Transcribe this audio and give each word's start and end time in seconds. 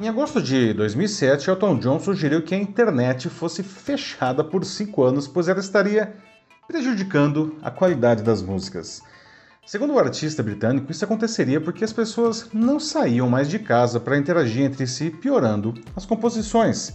Em 0.00 0.08
agosto 0.08 0.40
de 0.40 0.72
2007, 0.72 1.50
Elton 1.50 1.78
John 1.78 2.00
sugeriu 2.00 2.40
que 2.40 2.54
a 2.54 2.58
internet 2.58 3.28
fosse 3.28 3.62
fechada 3.62 4.42
por 4.42 4.64
cinco 4.64 5.02
anos, 5.02 5.28
pois 5.28 5.46
ela 5.46 5.60
estaria 5.60 6.16
prejudicando 6.66 7.56
a 7.60 7.70
qualidade 7.70 8.22
das 8.22 8.40
músicas. 8.40 9.02
Segundo 9.66 9.92
o 9.92 9.98
artista 9.98 10.42
britânico, 10.42 10.90
isso 10.90 11.04
aconteceria 11.04 11.60
porque 11.60 11.84
as 11.84 11.92
pessoas 11.92 12.48
não 12.50 12.80
saíam 12.80 13.28
mais 13.28 13.50
de 13.50 13.58
casa 13.58 14.00
para 14.00 14.16
interagir 14.16 14.62
entre 14.62 14.86
si, 14.86 15.10
piorando 15.10 15.74
as 15.94 16.06
composições. 16.06 16.94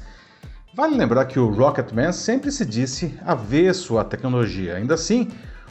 Vale 0.74 0.98
lembrar 0.98 1.26
que 1.26 1.40
o 1.40 1.52
Rocketman 1.52 2.12
sempre 2.12 2.52
se 2.52 2.66
disse 2.66 3.18
avesso 3.24 4.00
à 4.00 4.04
tecnologia. 4.04 4.78
Ainda 4.78 4.96
assim, 4.96 5.30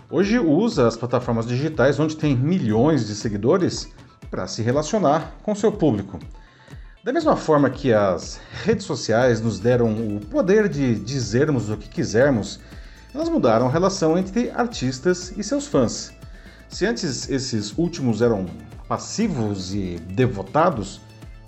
hoje 0.08 0.38
usa 0.38 0.86
as 0.86 0.96
plataformas 0.96 1.46
digitais 1.48 1.98
onde 1.98 2.16
tem 2.16 2.36
milhões 2.36 3.08
de 3.08 3.16
seguidores 3.16 3.92
para 4.30 4.46
se 4.46 4.62
relacionar 4.62 5.34
com 5.42 5.54
seu 5.54 5.70
público. 5.72 6.18
Da 7.04 7.12
mesma 7.12 7.36
forma 7.36 7.68
que 7.68 7.92
as 7.92 8.40
redes 8.64 8.86
sociais 8.86 9.40
nos 9.40 9.58
deram 9.58 9.92
o 9.92 10.20
poder 10.20 10.68
de 10.68 10.94
dizermos 10.94 11.68
o 11.68 11.76
que 11.76 11.88
quisermos, 11.88 12.60
elas 13.14 13.28
mudaram 13.28 13.66
a 13.66 13.70
relação 13.70 14.16
entre 14.16 14.50
artistas 14.50 15.32
e 15.36 15.44
seus 15.44 15.66
fãs. 15.66 16.14
Se 16.68 16.86
antes 16.86 17.28
esses 17.28 17.76
últimos 17.76 18.22
eram 18.22 18.46
passivos 18.88 19.74
e 19.74 19.96
devotados, 20.00 21.00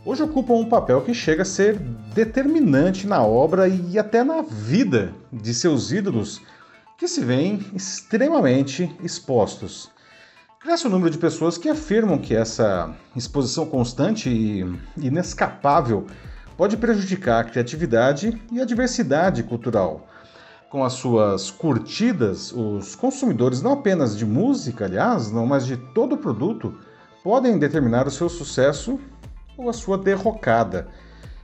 hoje 0.04 0.22
ocupam 0.22 0.54
um 0.54 0.68
papel 0.68 1.00
que 1.00 1.14
chega 1.14 1.42
a 1.42 1.46
ser 1.46 1.78
determinante 2.14 3.06
na 3.06 3.22
obra 3.22 3.66
e 3.66 3.98
até 3.98 4.22
na 4.22 4.42
vida 4.42 5.14
de 5.32 5.54
seus 5.54 5.90
ídolos, 5.90 6.40
que 6.98 7.08
se 7.08 7.24
veem 7.24 7.64
extremamente 7.74 8.94
expostos. 9.02 9.90
Cresce 10.66 10.88
o 10.88 10.90
número 10.90 11.10
de 11.10 11.18
pessoas 11.18 11.56
que 11.56 11.68
afirmam 11.68 12.18
que 12.18 12.34
essa 12.34 12.92
exposição 13.14 13.66
constante 13.66 14.28
e 14.28 14.66
inescapável 14.96 16.08
pode 16.56 16.76
prejudicar 16.76 17.38
a 17.38 17.44
criatividade 17.44 18.42
e 18.50 18.60
a 18.60 18.64
diversidade 18.64 19.44
cultural. 19.44 20.08
Com 20.68 20.82
as 20.82 20.94
suas 20.94 21.52
curtidas, 21.52 22.52
os 22.52 22.96
consumidores 22.96 23.62
não 23.62 23.74
apenas 23.74 24.18
de 24.18 24.26
música, 24.26 24.86
aliás, 24.86 25.30
não, 25.30 25.46
mas 25.46 25.64
de 25.64 25.76
todo 25.76 26.16
produto, 26.16 26.76
podem 27.22 27.60
determinar 27.60 28.08
o 28.08 28.10
seu 28.10 28.28
sucesso 28.28 28.98
ou 29.56 29.70
a 29.70 29.72
sua 29.72 29.96
derrocada. 29.96 30.88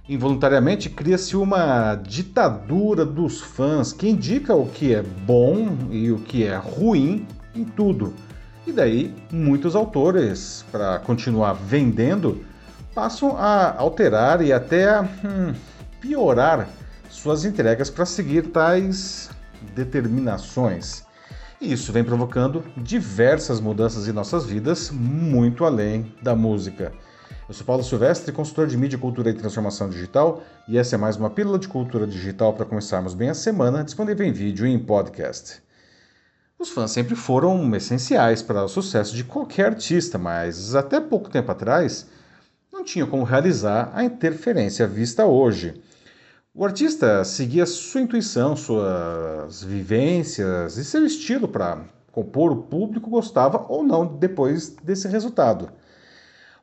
Involuntariamente 0.08 0.90
cria-se 0.90 1.36
uma 1.36 1.94
ditadura 1.94 3.06
dos 3.06 3.40
fãs 3.40 3.92
que 3.92 4.08
indica 4.08 4.52
o 4.52 4.66
que 4.66 4.92
é 4.92 5.00
bom 5.00 5.78
e 5.92 6.10
o 6.10 6.18
que 6.18 6.42
é 6.42 6.56
ruim 6.56 7.24
em 7.54 7.62
tudo. 7.62 8.12
E 8.66 8.72
daí 8.72 9.14
muitos 9.30 9.74
autores, 9.74 10.64
para 10.70 10.98
continuar 11.00 11.54
vendendo, 11.54 12.44
passam 12.94 13.36
a 13.36 13.76
alterar 13.76 14.40
e 14.42 14.52
até 14.52 14.88
a 14.88 15.02
hum, 15.02 15.54
piorar 16.00 16.68
suas 17.10 17.44
entregas 17.44 17.90
para 17.90 18.06
seguir 18.06 18.48
tais 18.48 19.30
determinações. 19.74 21.04
E 21.60 21.72
isso 21.72 21.92
vem 21.92 22.02
provocando 22.02 22.64
diversas 22.76 23.60
mudanças 23.60 24.08
em 24.08 24.12
nossas 24.12 24.44
vidas, 24.44 24.90
muito 24.90 25.64
além 25.64 26.14
da 26.22 26.34
música. 26.34 26.92
Eu 27.48 27.54
sou 27.54 27.66
Paulo 27.66 27.84
Silvestre, 27.84 28.32
consultor 28.32 28.66
de 28.66 28.76
mídia, 28.76 28.98
cultura 28.98 29.30
e 29.30 29.34
transformação 29.34 29.88
digital, 29.88 30.42
e 30.66 30.78
essa 30.78 30.94
é 30.94 30.98
mais 30.98 31.16
uma 31.16 31.30
pílula 31.30 31.58
de 31.58 31.68
cultura 31.68 32.06
digital 32.06 32.52
para 32.54 32.64
começarmos 32.64 33.14
bem 33.14 33.28
a 33.28 33.34
semana, 33.34 33.84
disponível 33.84 34.26
em 34.26 34.32
vídeo 34.32 34.66
e 34.66 34.72
em 34.72 34.78
podcast. 34.78 35.62
Os 36.62 36.70
fãs 36.70 36.92
sempre 36.92 37.16
foram 37.16 37.74
essenciais 37.74 38.40
para 38.40 38.62
o 38.62 38.68
sucesso 38.68 39.16
de 39.16 39.24
qualquer 39.24 39.66
artista, 39.66 40.16
mas 40.16 40.76
até 40.76 41.00
pouco 41.00 41.28
tempo 41.28 41.50
atrás 41.50 42.06
não 42.72 42.84
tinha 42.84 43.04
como 43.04 43.24
realizar 43.24 43.90
a 43.92 44.04
interferência 44.04 44.86
vista 44.86 45.26
hoje. 45.26 45.82
O 46.54 46.64
artista 46.64 47.24
seguia 47.24 47.66
sua 47.66 48.02
intuição, 48.02 48.54
suas 48.54 49.64
vivências 49.64 50.76
e 50.76 50.84
seu 50.84 51.04
estilo 51.04 51.48
para 51.48 51.80
compor 52.12 52.52
o 52.52 52.62
público 52.62 53.10
gostava 53.10 53.66
ou 53.68 53.82
não 53.82 54.06
depois 54.06 54.68
desse 54.68 55.08
resultado. 55.08 55.68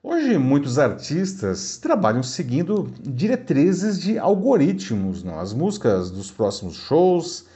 Hoje, 0.02 0.38
muitos 0.38 0.80
artistas 0.80 1.78
trabalham 1.78 2.24
seguindo 2.24 2.90
diretrizes 3.02 4.00
de 4.00 4.18
algoritmos. 4.18 5.26
Não? 5.26 5.38
As 5.38 5.52
músicas 5.52 6.10
dos 6.10 6.32
próximos 6.32 6.76
shows, 6.76 7.49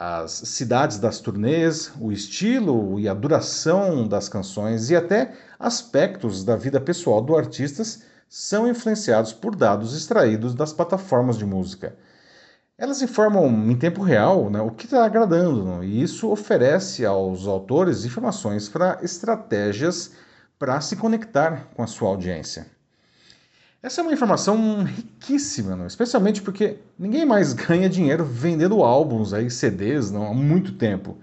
as 0.00 0.30
cidades 0.30 0.98
das 0.98 1.20
turnês, 1.20 1.92
o 2.00 2.10
estilo 2.10 2.98
e 2.98 3.06
a 3.06 3.12
duração 3.12 4.08
das 4.08 4.30
canções 4.30 4.88
e 4.88 4.96
até 4.96 5.34
aspectos 5.58 6.42
da 6.42 6.56
vida 6.56 6.80
pessoal 6.80 7.20
do 7.20 7.36
artista 7.36 7.82
são 8.26 8.66
influenciados 8.66 9.34
por 9.34 9.54
dados 9.54 9.94
extraídos 9.94 10.54
das 10.54 10.72
plataformas 10.72 11.36
de 11.36 11.44
música. 11.44 11.94
Elas 12.78 13.02
informam 13.02 13.70
em 13.70 13.76
tempo 13.76 14.02
real 14.02 14.48
né, 14.48 14.62
o 14.62 14.70
que 14.70 14.86
está 14.86 15.04
agradando, 15.04 15.84
e 15.84 16.02
isso 16.02 16.30
oferece 16.30 17.04
aos 17.04 17.46
autores 17.46 18.06
informações 18.06 18.70
para 18.70 19.00
estratégias 19.02 20.12
para 20.58 20.80
se 20.80 20.96
conectar 20.96 21.68
com 21.74 21.82
a 21.82 21.86
sua 21.86 22.08
audiência. 22.08 22.66
Essa 23.82 24.02
é 24.02 24.02
uma 24.02 24.12
informação 24.12 24.84
riquíssima, 24.84 25.74
não? 25.74 25.86
especialmente 25.86 26.42
porque 26.42 26.78
ninguém 26.98 27.24
mais 27.24 27.52
ganha 27.54 27.88
dinheiro 27.88 28.24
vendendo 28.24 28.82
álbuns, 28.82 29.32
aí, 29.32 29.50
CDs 29.50 30.10
não, 30.10 30.26
há 30.26 30.34
muito 30.34 30.72
tempo. 30.72 31.16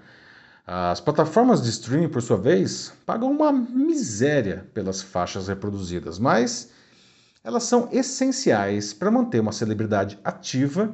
As 0.66 1.00
plataformas 1.00 1.62
de 1.62 1.69
streaming, 1.69 2.09
por 2.09 2.22
sua 2.22 2.38
vez, 2.38 2.91
pagam 3.06 3.31
uma 3.31 3.53
miséria 3.53 4.66
pelas 4.73 5.01
faixas 5.01 5.47
reproduzidas, 5.47 6.19
mas 6.19 6.72
elas 7.44 7.63
são 7.63 7.88
essenciais 7.91 8.91
para 8.91 9.12
manter 9.12 9.39
uma 9.39 9.53
celebridade 9.53 10.19
ativa 10.24 10.94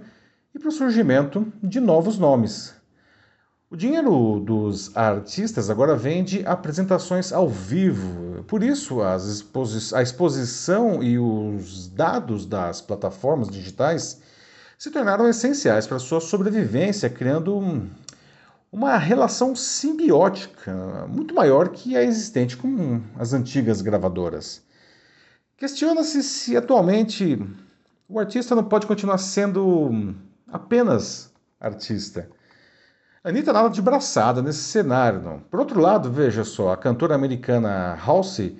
e 0.53 0.59
para 0.59 0.69
o 0.69 0.71
surgimento 0.71 1.51
de 1.63 1.79
novos 1.79 2.19
nomes, 2.19 2.75
o 3.73 3.75
dinheiro 3.75 4.39
dos 4.39 4.95
artistas 4.95 5.67
agora 5.67 5.95
vem 5.95 6.23
de 6.23 6.45
apresentações 6.45 7.33
ao 7.33 7.49
vivo. 7.49 8.43
Por 8.43 8.61
isso, 8.61 8.99
exposi 9.15 9.95
a 9.95 10.01
exposição 10.03 11.01
e 11.01 11.17
os 11.17 11.87
dados 11.87 12.45
das 12.45 12.81
plataformas 12.81 13.49
digitais 13.49 14.21
se 14.77 14.91
tornaram 14.91 15.27
essenciais 15.27 15.87
para 15.87 15.97
sua 15.97 16.21
sobrevivência, 16.21 17.09
criando 17.09 17.57
um, 17.57 17.89
uma 18.71 18.95
relação 18.95 19.55
simbiótica 19.55 21.07
muito 21.09 21.33
maior 21.33 21.69
que 21.69 21.97
a 21.97 22.03
existente 22.03 22.55
com 22.55 23.01
as 23.17 23.33
antigas 23.33 23.81
gravadoras. 23.81 24.61
Questiona-se 25.57 26.21
se 26.21 26.55
atualmente 26.55 27.41
o 28.07 28.19
artista 28.19 28.53
não 28.53 28.65
pode 28.65 28.85
continuar 28.85 29.17
sendo 29.17 30.13
apenas 30.47 31.33
artista. 31.59 32.29
Anitta 33.23 33.53
nada 33.53 33.69
de 33.69 33.81
braçada 33.81 34.41
nesse 34.41 34.63
cenário, 34.63 35.21
não. 35.21 35.39
Por 35.39 35.57
outro 35.57 35.79
lado, 35.79 36.11
veja 36.11 36.43
só, 36.43 36.73
a 36.73 36.77
cantora 36.77 37.15
americana 37.15 37.97
Halsey 38.05 38.57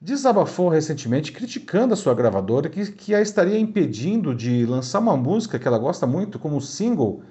desabafou 0.00 0.68
recentemente 0.68 1.32
criticando 1.32 1.94
a 1.94 1.96
sua 1.96 2.14
gravadora 2.14 2.68
que, 2.68 2.92
que 2.92 3.12
a 3.12 3.20
estaria 3.20 3.58
impedindo 3.58 4.32
de 4.32 4.64
lançar 4.66 5.00
uma 5.00 5.16
música 5.16 5.58
que 5.58 5.66
ela 5.66 5.78
gosta 5.78 6.06
muito 6.06 6.38
como 6.38 6.60
single, 6.60 7.24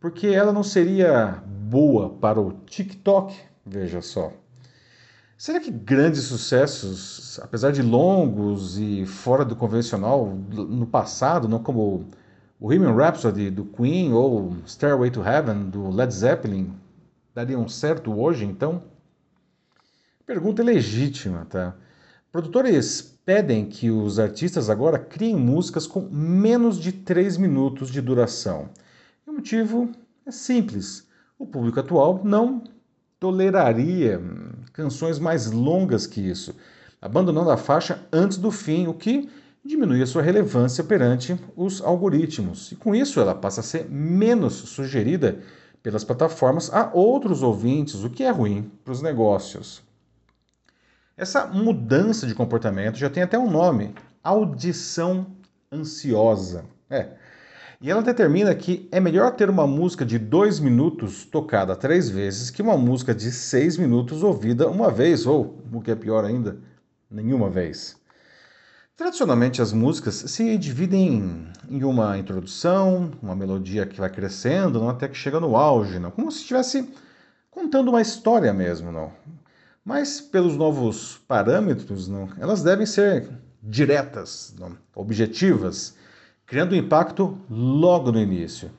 porque 0.00 0.28
ela 0.28 0.50
não 0.50 0.62
seria 0.62 1.42
boa 1.46 2.08
para 2.08 2.40
o 2.40 2.52
TikTok, 2.64 3.36
veja 3.66 4.00
só. 4.00 4.32
Será 5.36 5.60
que 5.60 5.70
grandes 5.70 6.22
sucessos, 6.22 7.38
apesar 7.42 7.70
de 7.70 7.82
longos 7.82 8.78
e 8.78 9.04
fora 9.04 9.44
do 9.44 9.54
convencional 9.54 10.26
no 10.26 10.86
passado, 10.86 11.46
não 11.48 11.58
como 11.58 12.06
Bohemian 12.60 12.92
Rhapsody 12.92 13.48
do 13.48 13.64
Queen 13.64 14.12
ou 14.12 14.54
Stairway 14.66 15.10
to 15.10 15.22
Heaven 15.22 15.70
do 15.70 15.88
Led 15.88 16.12
Zeppelin 16.12 16.70
dariam 17.34 17.66
certo 17.66 18.12
hoje, 18.12 18.44
então? 18.44 18.82
Pergunta 20.26 20.62
legítima, 20.62 21.46
tá? 21.46 21.74
Produtores 22.30 23.18
pedem 23.24 23.64
que 23.64 23.90
os 23.90 24.18
artistas 24.18 24.68
agora 24.68 24.98
criem 24.98 25.36
músicas 25.36 25.86
com 25.86 26.02
menos 26.02 26.78
de 26.78 26.92
3 26.92 27.38
minutos 27.38 27.90
de 27.90 28.02
duração. 28.02 28.68
E 29.26 29.30
o 29.30 29.32
motivo 29.32 29.90
é 30.26 30.30
simples: 30.30 31.08
o 31.38 31.46
público 31.46 31.80
atual 31.80 32.20
não 32.22 32.62
toleraria 33.18 34.20
canções 34.74 35.18
mais 35.18 35.50
longas 35.50 36.06
que 36.06 36.20
isso, 36.20 36.54
abandonando 37.00 37.50
a 37.50 37.56
faixa 37.56 38.06
antes 38.12 38.36
do 38.36 38.50
fim, 38.50 38.86
o 38.86 38.92
que 38.92 39.30
diminui 39.64 40.02
a 40.02 40.06
sua 40.06 40.22
relevância 40.22 40.82
perante 40.82 41.38
os 41.56 41.80
algoritmos. 41.82 42.72
E 42.72 42.76
com 42.76 42.94
isso 42.94 43.20
ela 43.20 43.34
passa 43.34 43.60
a 43.60 43.64
ser 43.64 43.88
menos 43.90 44.54
sugerida 44.54 45.40
pelas 45.82 46.04
plataformas 46.04 46.72
a 46.72 46.90
outros 46.92 47.42
ouvintes, 47.42 48.02
o 48.02 48.10
que 48.10 48.22
é 48.22 48.30
ruim 48.30 48.70
para 48.84 48.92
os 48.92 49.02
negócios. 49.02 49.82
Essa 51.16 51.46
mudança 51.46 52.26
de 52.26 52.34
comportamento 52.34 52.96
já 52.96 53.10
tem 53.10 53.22
até 53.22 53.38
um 53.38 53.50
nome: 53.50 53.94
audição 54.22 55.26
ansiosa. 55.70 56.64
É. 56.88 57.08
E 57.80 57.90
ela 57.90 58.02
determina 58.02 58.54
que 58.54 58.88
é 58.92 59.00
melhor 59.00 59.34
ter 59.34 59.48
uma 59.48 59.66
música 59.66 60.04
de 60.04 60.18
dois 60.18 60.60
minutos 60.60 61.24
tocada 61.24 61.74
três 61.74 62.10
vezes 62.10 62.50
que 62.50 62.60
uma 62.60 62.76
música 62.76 63.14
de 63.14 63.32
seis 63.32 63.78
minutos 63.78 64.22
ouvida 64.22 64.68
uma 64.68 64.90
vez, 64.90 65.26
ou, 65.26 65.58
o 65.72 65.80
que 65.80 65.90
é 65.90 65.94
pior 65.94 66.24
ainda, 66.24 66.58
nenhuma 67.10 67.48
vez. 67.48 67.99
Tradicionalmente, 69.00 69.62
as 69.62 69.72
músicas 69.72 70.14
se 70.14 70.58
dividem 70.58 71.46
em 71.70 71.84
uma 71.84 72.18
introdução, 72.18 73.10
uma 73.22 73.34
melodia 73.34 73.86
que 73.86 73.98
vai 73.98 74.10
crescendo, 74.10 74.78
não, 74.78 74.90
até 74.90 75.08
que 75.08 75.16
chega 75.16 75.40
no 75.40 75.56
auge, 75.56 75.98
não, 75.98 76.10
como 76.10 76.30
se 76.30 76.42
estivesse 76.42 76.86
contando 77.50 77.88
uma 77.88 78.02
história 78.02 78.52
mesmo. 78.52 78.92
Não. 78.92 79.10
Mas, 79.82 80.20
pelos 80.20 80.54
novos 80.54 81.18
parâmetros, 81.26 82.08
não, 82.08 82.28
elas 82.38 82.62
devem 82.62 82.84
ser 82.84 83.26
diretas, 83.62 84.54
não, 84.60 84.76
objetivas, 84.94 85.96
criando 86.44 86.76
impacto 86.76 87.38
logo 87.48 88.12
no 88.12 88.20
início. 88.20 88.70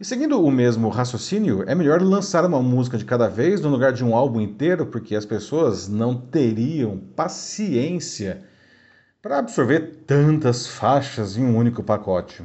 E 0.00 0.04
seguindo 0.04 0.44
o 0.44 0.50
mesmo 0.50 0.88
raciocínio, 0.88 1.62
é 1.68 1.76
melhor 1.76 2.02
lançar 2.02 2.44
uma 2.44 2.60
música 2.60 2.98
de 2.98 3.04
cada 3.04 3.28
vez 3.28 3.60
no 3.60 3.68
lugar 3.68 3.92
de 3.92 4.04
um 4.04 4.16
álbum 4.16 4.40
inteiro, 4.40 4.86
porque 4.86 5.14
as 5.14 5.24
pessoas 5.24 5.86
não 5.86 6.16
teriam 6.16 6.98
paciência 7.14 8.52
para 9.24 9.38
absorver 9.38 10.04
tantas 10.06 10.66
faixas 10.66 11.38
em 11.38 11.46
um 11.46 11.56
único 11.56 11.82
pacote. 11.82 12.42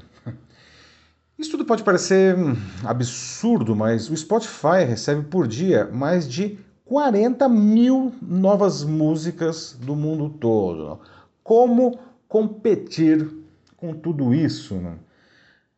Isso 1.38 1.52
tudo 1.52 1.66
pode 1.66 1.84
parecer 1.84 2.38
absurdo, 2.86 3.76
mas 3.76 4.10
o 4.10 4.16
Spotify 4.16 4.86
recebe 4.88 5.26
por 5.26 5.46
dia 5.46 5.90
mais 5.92 6.26
de 6.26 6.58
40 6.86 7.50
mil 7.50 8.16
novas 8.22 8.86
músicas 8.86 9.74
do 9.78 9.94
mundo 9.94 10.30
todo. 10.30 11.02
Como 11.44 12.00
competir 12.30 13.30
com 13.76 13.94
tudo 13.94 14.34
isso? 14.34 14.76
Né? 14.76 14.94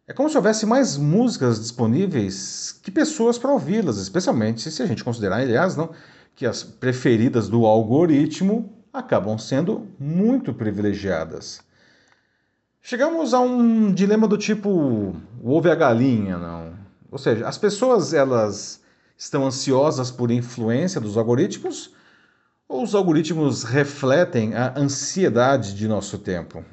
É 0.07 0.13
como 0.13 0.29
se 0.29 0.37
houvesse 0.37 0.67
mais 0.67 0.97
músicas 0.97 1.59
disponíveis 1.59 2.79
que 2.83 2.91
pessoas 2.91 3.39
para 3.39 3.51
ouvi-las, 3.51 3.97
especialmente 3.97 4.69
se 4.69 4.83
a 4.83 4.85
gente 4.85 5.03
considerar, 5.03 5.37
aliás, 5.37 5.75
não, 5.75 5.89
que 6.35 6.45
as 6.45 6.61
preferidas 6.61 7.49
do 7.49 7.65
algoritmo 7.65 8.80
acabam 8.93 9.37
sendo 9.37 9.87
muito 9.99 10.53
privilegiadas. 10.53 11.61
Chegamos 12.81 13.33
a 13.33 13.39
um 13.39 13.93
dilema 13.93 14.27
do 14.27 14.37
tipo 14.37 14.69
o 14.69 15.51
ovo 15.51 15.67
e 15.67 15.71
a 15.71 15.75
galinha, 15.75 16.37
não? 16.37 16.73
Ou 17.11 17.17
seja, 17.17 17.47
as 17.47 17.57
pessoas 17.57 18.13
elas 18.13 18.81
estão 19.17 19.45
ansiosas 19.45 20.09
por 20.09 20.31
influência 20.31 20.99
dos 20.99 21.15
algoritmos 21.15 21.93
ou 22.67 22.83
os 22.83 22.95
algoritmos 22.95 23.63
refletem 23.63 24.55
a 24.55 24.73
ansiedade 24.79 25.75
de 25.75 25.87
nosso 25.87 26.17
tempo? 26.17 26.63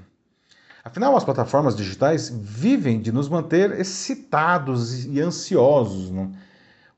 Afinal, 0.83 1.15
as 1.17 1.25
plataformas 1.25 1.77
digitais 1.77 2.31
vivem 2.31 3.01
de 3.01 3.13
nos 3.13 3.29
manter 3.29 3.79
excitados 3.79 5.05
e 5.05 5.21
ansiosos. 5.21 6.11
Não? 6.11 6.33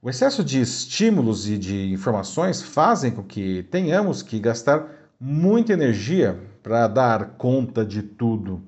O 0.00 0.08
excesso 0.08 0.44
de 0.44 0.60
estímulos 0.60 1.48
e 1.48 1.58
de 1.58 1.92
informações 1.92 2.62
fazem 2.62 3.10
com 3.10 3.22
que 3.24 3.64
tenhamos 3.64 4.22
que 4.22 4.38
gastar 4.38 4.99
muita 5.20 5.74
energia 5.74 6.40
para 6.62 6.88
dar 6.88 7.36
conta 7.36 7.84
de 7.84 8.02
tudo. 8.02 8.62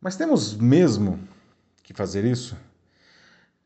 Mas 0.00 0.16
temos 0.16 0.54
mesmo 0.54 1.18
que 1.82 1.94
fazer 1.94 2.24
isso? 2.24 2.56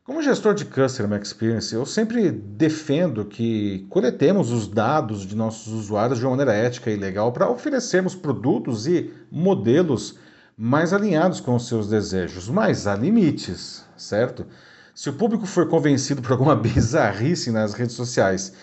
Como 0.05 0.21
gestor 0.21 0.53
de 0.53 0.65
Customer 0.65 1.19
Experience, 1.19 1.73
eu 1.73 1.85
sempre 1.85 2.31
defendo 2.31 3.25
que 3.25 3.87
coletemos 3.89 4.51
os 4.51 4.67
dados 4.67 5.25
de 5.25 5.35
nossos 5.35 5.73
usuários 5.73 6.19
de 6.19 6.25
uma 6.25 6.31
maneira 6.31 6.53
ética 6.53 6.91
e 6.91 6.95
legal 6.95 7.31
para 7.31 7.49
oferecermos 7.49 8.13
produtos 8.15 8.85
e 8.85 9.11
modelos 9.31 10.19
mais 10.55 10.93
alinhados 10.93 11.41
com 11.41 11.55
os 11.55 11.67
seus 11.67 11.89
desejos, 11.89 12.47
mas 12.47 12.87
há 12.87 12.95
limites, 12.95 13.83
certo? 13.97 14.45
Se 14.93 15.09
o 15.09 15.13
público 15.13 15.45
for 15.45 15.67
convencido 15.67 16.21
por 16.21 16.33
alguma 16.33 16.55
bizarrice 16.55 17.51
nas 17.51 17.73
redes 17.73 17.95
sociais 17.95 18.53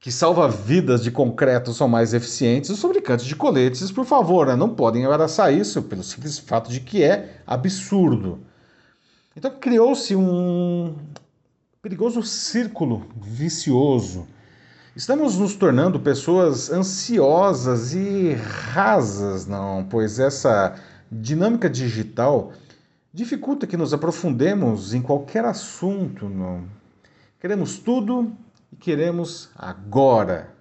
que 0.00 0.10
salva-vidas 0.10 1.02
de 1.02 1.10
concreto 1.10 1.74
são 1.74 1.86
mais 1.86 2.14
eficientes, 2.14 2.70
os 2.70 2.80
fabricantes 2.80 3.26
de 3.26 3.36
coletes, 3.36 3.92
por 3.92 4.06
favor, 4.06 4.46
né, 4.46 4.56
não 4.56 4.70
podem 4.70 5.04
abraçar 5.04 5.52
isso 5.52 5.82
pelo 5.82 6.02
simples 6.02 6.38
fato 6.38 6.70
de 6.70 6.80
que 6.80 7.04
é 7.04 7.42
absurdo. 7.46 8.40
Então 9.36 9.50
criou-se 9.60 10.16
um 10.16 10.96
perigoso 11.82 12.22
círculo 12.22 13.06
vicioso. 13.20 14.26
Estamos 14.96 15.36
nos 15.36 15.54
tornando 15.54 16.00
pessoas 16.00 16.70
ansiosas 16.70 17.92
e 17.92 18.32
rasas, 18.32 19.46
não, 19.46 19.86
pois 19.88 20.18
essa 20.18 20.76
dinâmica 21.12 21.68
digital 21.68 22.52
dificulta 23.12 23.66
que 23.66 23.76
nos 23.76 23.92
aprofundemos 23.92 24.94
em 24.94 25.02
qualquer 25.02 25.44
assunto. 25.44 26.26
Não? 26.26 26.64
Queremos 27.38 27.78
tudo 27.78 28.32
e 28.72 28.76
queremos 28.76 29.50
agora. 29.56 30.54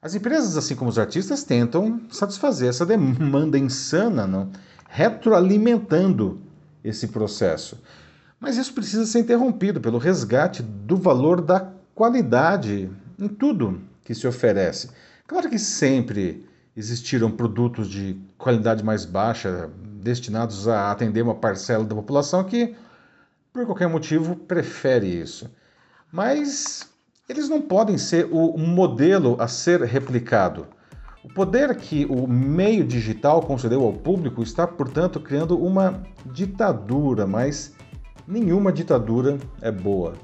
As 0.00 0.14
empresas, 0.14 0.56
assim 0.56 0.74
como 0.74 0.90
os 0.90 0.98
artistas, 0.98 1.44
tentam 1.44 2.00
satisfazer 2.10 2.68
essa 2.68 2.84
demanda 2.84 3.58
insana, 3.58 4.26
não? 4.26 4.50
retroalimentando 4.88 6.40
esse 6.84 7.08
processo. 7.08 7.80
Mas 8.38 8.58
isso 8.58 8.74
precisa 8.74 9.06
ser 9.06 9.20
interrompido 9.20 9.80
pelo 9.80 9.96
resgate 9.96 10.62
do 10.62 10.96
valor 10.96 11.40
da 11.40 11.72
qualidade 11.94 12.90
em 13.18 13.28
tudo 13.28 13.80
que 14.04 14.14
se 14.14 14.26
oferece. 14.26 14.90
Claro 15.26 15.48
que 15.48 15.58
sempre 15.58 16.46
existiram 16.76 17.30
produtos 17.30 17.88
de 17.88 18.20
qualidade 18.36 18.84
mais 18.84 19.04
baixa 19.04 19.70
destinados 20.02 20.66
a 20.66 20.90
atender 20.90 21.22
uma 21.22 21.36
parcela 21.36 21.84
da 21.84 21.94
população 21.94 22.44
que, 22.44 22.74
por 23.52 23.64
qualquer 23.64 23.88
motivo, 23.88 24.34
prefere 24.34 25.06
isso. 25.06 25.50
Mas 26.10 26.91
eles 27.28 27.48
não 27.48 27.60
podem 27.60 27.96
ser 27.96 28.28
o 28.30 28.58
modelo 28.58 29.36
a 29.38 29.46
ser 29.46 29.82
replicado. 29.82 30.66
O 31.24 31.28
poder 31.28 31.76
que 31.76 32.04
o 32.06 32.26
meio 32.26 32.84
digital 32.84 33.42
concedeu 33.42 33.84
ao 33.84 33.92
público 33.92 34.42
está, 34.42 34.66
portanto, 34.66 35.20
criando 35.20 35.56
uma 35.56 36.02
ditadura, 36.26 37.26
mas 37.26 37.72
nenhuma 38.26 38.72
ditadura 38.72 39.38
é 39.60 39.70
boa. 39.70 40.14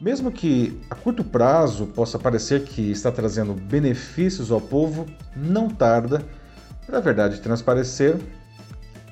Mesmo 0.00 0.32
que 0.32 0.80
a 0.88 0.94
curto 0.94 1.22
prazo 1.22 1.86
possa 1.86 2.18
parecer 2.18 2.64
que 2.64 2.90
está 2.90 3.12
trazendo 3.12 3.52
benefícios 3.52 4.50
ao 4.50 4.60
povo, 4.60 5.04
não 5.36 5.68
tarda 5.68 6.24
para 6.86 6.96
a 6.96 7.00
verdade 7.02 7.42
transparecer 7.42 8.16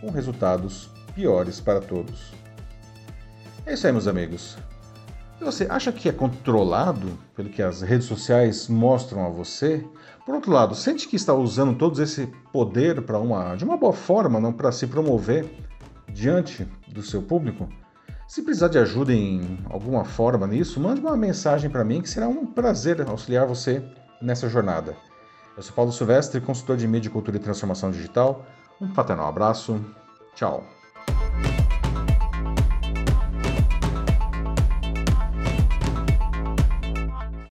com 0.01 0.11
resultados 0.11 0.89
piores 1.15 1.61
para 1.61 1.83
todos. 1.83 2.33
É 3.67 3.75
isso 3.75 3.87
aí, 3.87 3.93
meus 3.93 4.07
amigos. 4.07 4.57
Você 5.41 5.67
acha 5.71 5.93
que 5.93 6.09
é 6.09 6.13
controlado 6.13 7.17
pelo 7.35 7.49
que 7.49 7.63
as 7.63 7.81
redes 7.81 8.07
sociais 8.07 8.69
mostram 8.69 9.25
a 9.25 9.29
você? 9.29 9.85
Por 10.27 10.35
outro 10.35 10.51
lado, 10.51 10.75
sente 10.75 11.09
que 11.09 11.17
está 11.17 11.33
usando 11.33 11.79
todo 11.79 12.03
esse 12.03 12.27
poder 12.53 13.03
para 13.03 13.19
uma 13.19 13.55
de 13.55 13.65
uma 13.65 13.77
boa 13.77 13.93
forma, 13.93 14.41
não 14.41 14.53
para 14.53 14.73
se 14.73 14.87
promover 14.87 15.49
diante 16.13 16.67
do 16.89 17.03
seu 17.03 17.23
público? 17.23 17.69
Se 18.27 18.43
precisar 18.43 18.69
de 18.69 18.79
ajuda 18.79 19.13
em 19.13 19.59
alguma 19.71 20.05
forma 20.05 20.47
nisso, 20.47 20.81
mande 20.81 21.01
uma 21.01 21.17
mensagem 21.17 21.71
para 21.71 21.85
mim 21.85 22.03
que 22.03 22.11
será 22.11 22.29
um 22.29 22.45
prazer 22.45 23.01
auxiliar 23.09 23.47
você 23.47 23.83
nessa 24.21 24.49
jornada. 24.49 24.97
Eu 25.57 25.63
sou 25.63 25.75
Paulo 25.75 25.93
Silvestre, 25.93 26.41
consultor 26.41 26.77
de 26.77 26.87
mídia, 26.87 27.11
cultura 27.11 27.37
e 27.37 27.41
transformação 27.41 27.91
digital. 27.91 28.45
Um 28.81 28.93
fraternal 28.93 29.29
abraço. 29.29 29.81
Tchau. 30.35 30.78